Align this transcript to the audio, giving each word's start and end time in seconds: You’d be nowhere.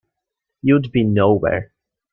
You’d 0.63 0.91
be 0.91 1.03
nowhere. 1.03 1.71